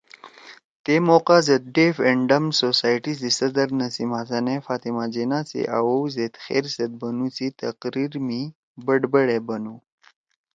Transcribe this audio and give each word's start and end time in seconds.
تے 0.83 0.95
موقع 1.09 1.37
زید 1.47 1.63
ڈیف 1.75 1.95
اینڈ 2.05 2.21
ڈمب 2.31 2.51
سوسائٹی 2.63 3.13
سی 3.19 3.29
صدر 3.39 3.67
نسیم 3.79 4.09
حسن 4.19 4.45
ئے 4.51 4.55
فاطمہ 4.67 5.03
جناح 5.13 5.43
سی 5.49 5.61
آوؤ 5.77 5.99
زید 6.15 6.33
خیر 6.45 6.63
سیت 6.73 6.91
بنُو 6.99 7.27
سی 7.37 7.47
تقریر 7.61 8.11
می 8.27 8.41
بڑبڑ 8.85 9.25
ئے 9.33 9.39
بنُو 9.47 9.75